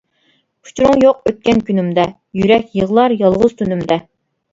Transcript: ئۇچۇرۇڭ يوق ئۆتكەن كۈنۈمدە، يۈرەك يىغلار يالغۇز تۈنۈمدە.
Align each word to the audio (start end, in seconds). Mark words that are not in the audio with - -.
ئۇچۇرۇڭ 0.67 1.01
يوق 1.03 1.19
ئۆتكەن 1.31 1.61
كۈنۈمدە، 1.67 2.05
يۈرەك 2.39 2.73
يىغلار 2.79 3.15
يالغۇز 3.21 3.55
تۈنۈمدە. 3.61 3.99